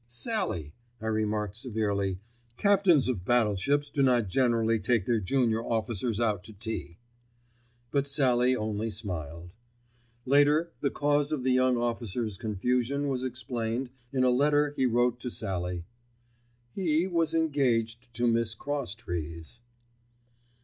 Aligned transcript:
"Sallie," 0.07 0.73
I 0.99 1.05
remarked 1.05 1.55
severely, 1.55 2.17
"captains 2.57 3.07
of 3.07 3.23
battleships 3.23 3.87
do 3.87 4.01
not 4.01 4.29
generally 4.29 4.79
take 4.79 5.05
their 5.05 5.19
junior 5.19 5.63
officers 5.63 6.19
out 6.19 6.43
to 6.45 6.53
tea." 6.53 6.97
But 7.91 8.07
Sallie 8.07 8.55
only 8.55 8.89
smiled. 8.89 9.51
Later 10.25 10.71
the 10.79 10.89
cause 10.89 11.31
of 11.31 11.43
the 11.43 11.51
young 11.51 11.77
officer's 11.77 12.35
confusion 12.35 13.09
was 13.09 13.23
explained 13.23 13.91
in 14.11 14.23
a 14.23 14.31
letter 14.31 14.73
he 14.75 14.87
wrote 14.87 15.19
to 15.19 15.29
Sallie. 15.29 15.85
He 16.73 17.05
was 17.05 17.35
engaged 17.35 18.11
to 18.15 18.25
Miss 18.25 18.55
Crosstrees. 18.55 19.61